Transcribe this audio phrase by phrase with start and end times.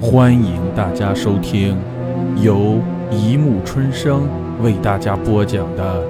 [0.00, 1.76] 欢迎大家收听
[2.40, 4.28] 由一木春生
[4.62, 6.06] 为大家播讲的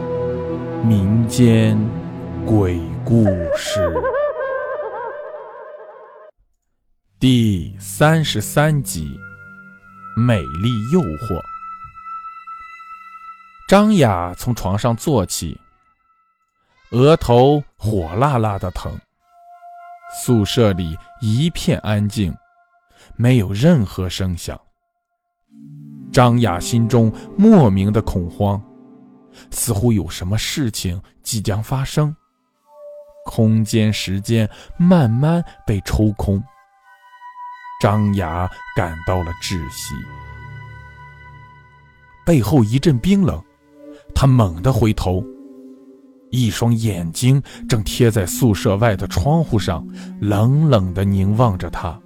[0.85, 1.79] 民间
[2.45, 3.25] 鬼故
[3.57, 3.91] 事
[7.19, 9.19] 第三十三集
[10.21, 11.39] 《美丽诱惑》。
[13.71, 15.59] 张雅从床上坐起，
[16.91, 18.93] 额头火辣辣的疼。
[20.23, 22.35] 宿舍里一片安静。
[23.17, 24.59] 没有任何声响。
[26.13, 28.61] 张雅心中莫名的恐慌，
[29.51, 32.15] 似乎有什么事情即将发生。
[33.25, 36.43] 空间、时间慢慢被抽空，
[37.83, 39.95] 张雅感到了窒息。
[42.25, 43.43] 背后一阵冰冷，
[44.15, 45.23] 她猛地回头，
[46.31, 49.87] 一双眼睛正贴在宿舍外的窗户上，
[50.21, 52.01] 冷冷地凝望着她。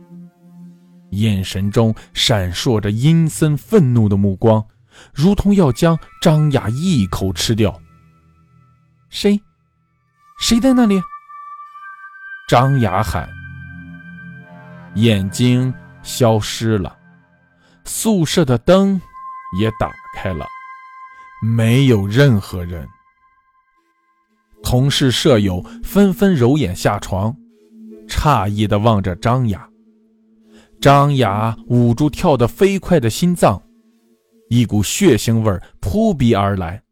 [1.13, 4.67] 眼神中闪烁着阴森愤怒的目光，
[5.15, 7.81] 如同要将张雅一口吃掉。
[9.09, 9.41] 谁？
[10.39, 11.01] 谁在那里？
[12.49, 13.29] 张雅喊。
[14.95, 16.99] 眼睛消失了，
[17.85, 19.01] 宿舍的灯
[19.59, 20.47] 也打开了，
[21.43, 22.89] 没有任何人。
[24.63, 27.37] 同事舍友纷纷揉眼下床，
[28.09, 29.69] 诧异地望着张雅。
[30.83, 33.63] 张雅捂住跳得飞快的心脏，
[34.49, 36.83] 一股血腥味扑鼻而来。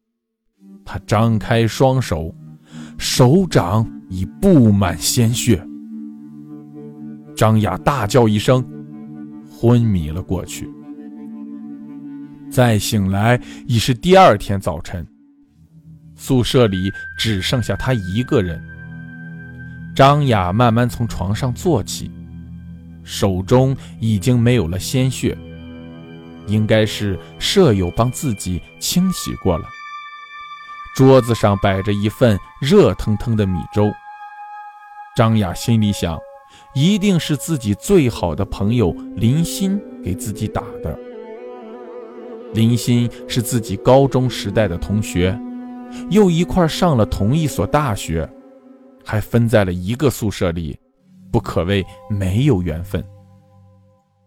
[0.84, 2.32] 她张开双手，
[2.98, 5.60] 手掌已布满鲜血。
[7.34, 8.64] 张雅大叫一声，
[9.50, 10.70] 昏迷了过去。
[12.48, 15.04] 再醒来已是第二天早晨，
[16.14, 18.62] 宿舍里只剩下她一个人。
[19.96, 22.08] 张雅慢慢从床上坐起。
[23.02, 25.36] 手中已经没有了鲜血，
[26.46, 29.64] 应该是舍友帮自己清洗过了。
[30.96, 33.90] 桌子上摆着一份热腾腾的米粥。
[35.16, 36.18] 张雅心里想，
[36.74, 40.98] 一定是自己最好的朋友林欣给自己打的。
[42.52, 45.38] 林欣是自己高中时代的同学，
[46.10, 48.28] 又一块上了同一所大学，
[49.04, 50.78] 还分在了一个宿舍里。
[51.30, 53.04] 不可谓没有缘分。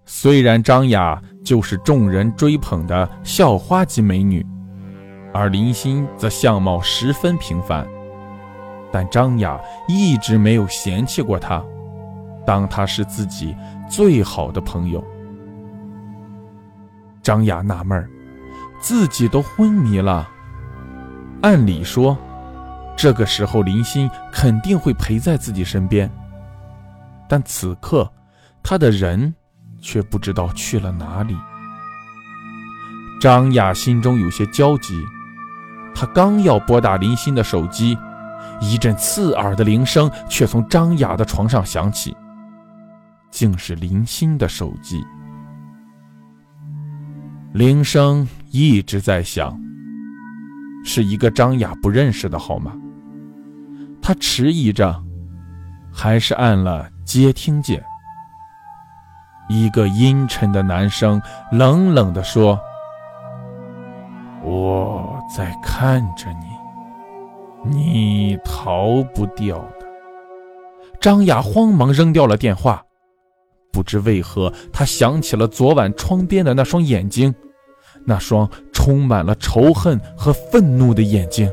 [0.06, 4.46] 虽然张雅就是众人追捧的校花级美女，
[5.34, 7.88] 而林欣则相貌十分平凡，
[8.92, 11.64] 但张雅一直没有嫌弃过她，
[12.46, 13.56] 当她是自己
[13.90, 15.04] 最好的朋友。
[17.22, 18.10] 张雅纳闷儿
[18.82, 20.30] 自己都昏迷了，
[21.42, 22.18] 按理说，
[22.98, 26.12] 这个时候林欣肯定会陪在自己身边。
[27.34, 28.08] 但此刻，
[28.62, 29.34] 他的人
[29.82, 31.36] 却不知道去了哪里。
[33.20, 35.04] 张雅心中有些焦急，
[35.96, 37.98] 她刚要拨打林欣的手机，
[38.62, 42.16] 一阵刺耳的铃声却从张雅的床上响起，
[43.32, 45.04] 竟是林欣的手机。
[47.52, 49.60] 铃声一直在响，
[50.86, 52.74] 是一个张雅不认识的号码。
[54.04, 55.04] 她迟疑着，
[55.92, 56.93] 还是按了。
[57.14, 57.80] 接听键，
[59.48, 62.60] 一个阴沉的男声冷冷地说
[64.42, 66.26] ：“我在看着
[67.64, 69.86] 你，你逃不掉的。”
[71.00, 72.84] 张雅慌忙扔掉了电话，
[73.72, 77.32] 不知为何，她想起了昨晚窗边的那双眼睛，
[78.08, 81.48] 那双充满了仇恨和愤怒的眼睛。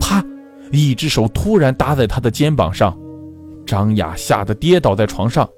[0.00, 0.24] 啪！
[0.72, 2.96] 一只手突然搭在她的肩膀上。
[3.66, 5.48] 张雅吓得跌倒在床上，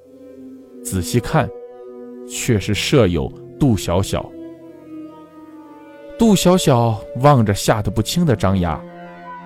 [0.82, 1.48] 仔细看，
[2.28, 3.30] 却是舍友
[3.60, 4.24] 杜小小。
[6.18, 8.80] 杜小小望着吓得不轻的张雅，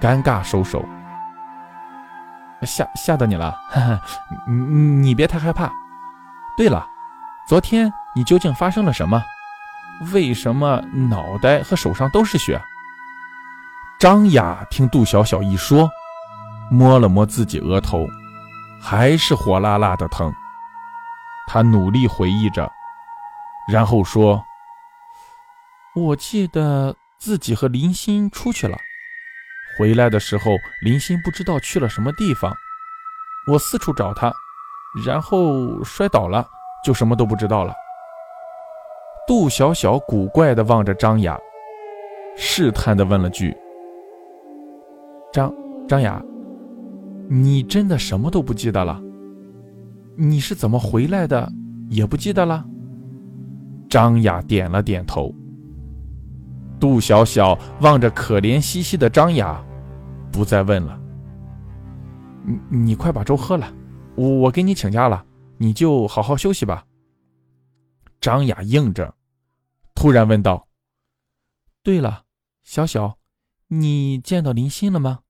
[0.00, 0.82] 尴尬收手。
[2.62, 4.00] 吓吓到你了， 哈哈，
[4.48, 5.70] 你你别太害怕。
[6.56, 6.86] 对了，
[7.48, 9.20] 昨天你究竟发生了什么？
[10.12, 12.60] 为什么脑袋和手上都是血？
[13.98, 15.90] 张雅听杜小小一说，
[16.70, 18.06] 摸了摸自己额头。
[18.82, 20.32] 还是火辣辣的疼。
[21.46, 22.70] 他努力回忆着，
[23.70, 24.42] 然后说
[25.94, 28.76] ：“我记得自己和林欣出去了，
[29.76, 30.52] 回来的时候
[30.82, 32.54] 林欣不知道去了什么地方，
[33.46, 34.32] 我四处找他，
[35.04, 36.46] 然后摔倒了，
[36.84, 37.74] 就什么都不知道了。”
[39.26, 41.38] 杜小小古怪地望着张雅，
[42.36, 43.56] 试探地问了句
[45.32, 45.52] ：“张
[45.86, 46.22] 张雅。”
[47.32, 49.02] 你真的什么都不记得了？
[50.16, 51.50] 你是怎么回来的？
[51.88, 52.62] 也不记得了。
[53.88, 55.34] 张雅点了点头。
[56.78, 59.64] 杜小小望着可怜兮兮的张雅，
[60.30, 61.00] 不再问了。
[62.44, 63.72] 你你快把粥喝了，
[64.14, 65.24] 我我给你请假了，
[65.56, 66.84] 你就好好休息吧。
[68.20, 69.14] 张雅应着，
[69.94, 70.68] 突然问道
[71.82, 72.24] ：“对了，
[72.62, 73.16] 小小，
[73.68, 75.20] 你见到林欣了吗？”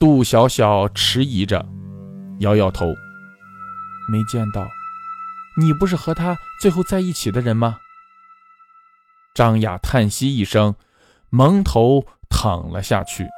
[0.00, 1.62] 杜小小迟疑着，
[2.38, 2.86] 摇摇头
[4.10, 4.66] ：“没见到。
[5.58, 7.76] 你不是和他最后在一起的人吗？”
[9.36, 10.74] 张雅叹息一声，
[11.28, 13.28] 蒙头躺了下去。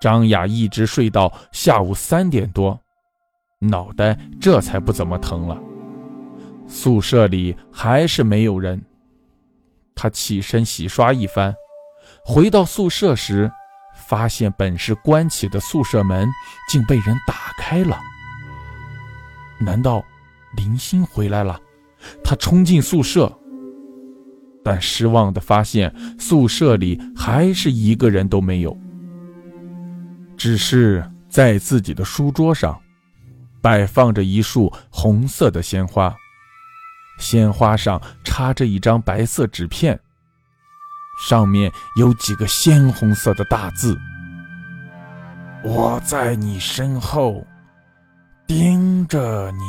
[0.00, 2.80] 张雅一直睡到下午三点多，
[3.60, 5.56] 脑袋这才不怎么疼了。
[6.66, 8.84] 宿舍里还是没有人。
[9.94, 11.54] 他起身洗刷一番，
[12.24, 13.48] 回到宿舍时，
[14.12, 16.28] 发现本是关起的宿舍门
[16.68, 17.98] 竟被人打开了。
[19.58, 20.04] 难道
[20.54, 21.58] 林欣回来了？
[22.22, 23.32] 他冲进宿舍。
[24.62, 28.76] 但失望的发现，宿舍里还是一个人都没有。
[30.36, 32.78] 只是在自己的书桌上，
[33.62, 36.14] 摆放着一束红色的鲜花，
[37.18, 39.98] 鲜花上插着一张白色纸片，
[41.22, 43.96] 上面有几个鲜红色的大字
[45.62, 47.46] ：“我在你身后，
[48.46, 49.62] 盯着你。”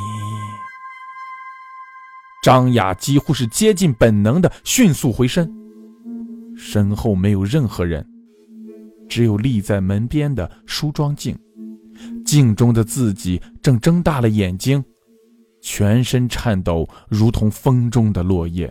[2.42, 5.48] 张雅几乎是接近本能的迅速回身，
[6.56, 8.04] 身后没有任何人，
[9.08, 11.38] 只有立在门边的梳妆镜，
[12.26, 14.84] 镜中的自己正睁大了眼睛，
[15.62, 18.70] 全身颤抖，如同风中的落叶。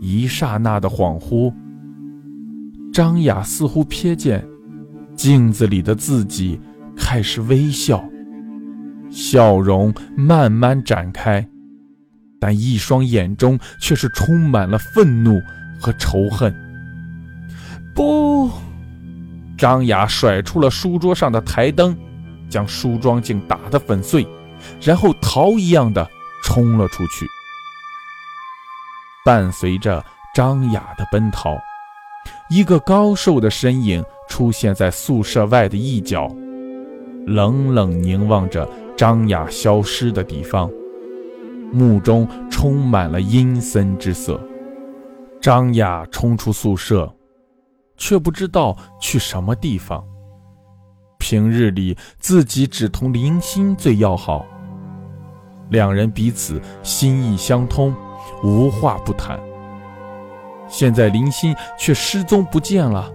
[0.00, 1.52] 一刹那的恍惚，
[2.92, 4.42] 张雅似乎瞥见
[5.14, 6.58] 镜子里的自己
[6.96, 8.02] 开始微笑，
[9.10, 11.46] 笑容慢慢展开。
[12.40, 15.38] 但一双眼中却是充满了愤怒
[15.78, 16.54] 和仇恨。
[17.94, 18.50] 不，
[19.58, 21.94] 张雅甩出了书桌上的台灯，
[22.48, 24.26] 将梳妆镜打得粉碎，
[24.80, 26.08] 然后逃一样的
[26.42, 27.26] 冲了出去。
[29.24, 31.56] 伴随着张雅的奔逃，
[32.48, 36.26] 一个高瘦的身影出现在宿舍外的一角，
[37.26, 40.70] 冷冷凝望着张雅消失的地方。
[41.72, 44.40] 目中充满了阴森之色。
[45.40, 47.14] 张雅冲出宿舍，
[47.96, 50.04] 却不知道去什么地方。
[51.18, 54.44] 平日里自己只同林欣最要好，
[55.68, 57.94] 两人彼此心意相通，
[58.42, 59.38] 无话不谈。
[60.68, 63.10] 现在林欣却失踪不见了，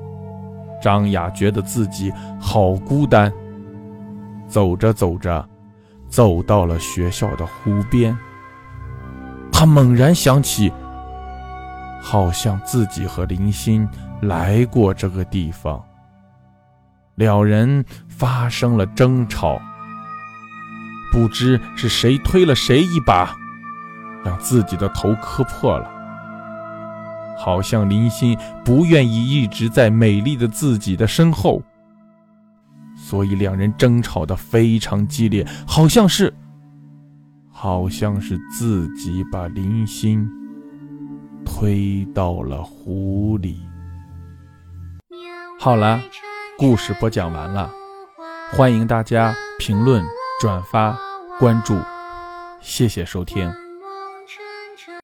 [0.81, 3.31] 张雅觉得自己好孤单。
[4.47, 5.47] 走着走着，
[6.07, 8.15] 走到了学校的湖边。
[9.51, 10.71] 他猛然想起，
[12.01, 13.87] 好像自己和林欣
[14.21, 15.81] 来过这个地方。
[17.15, 19.57] 两人发生了争吵，
[21.11, 23.33] 不知是谁推了谁一把，
[24.25, 25.89] 让自己的头磕破了。
[27.37, 31.61] 好像林欣不愿意一直在美丽的自己的身后，
[32.97, 36.33] 所以两人争吵的非常激烈，好像是。
[37.57, 40.29] 好像是自己把林欣
[41.45, 43.59] 推到了湖里。
[45.57, 46.01] 好了，
[46.57, 47.71] 故事播讲完了，
[48.51, 50.03] 欢迎大家评论、
[50.41, 50.97] 转发、
[51.39, 51.79] 关注，
[52.61, 53.64] 谢谢收听。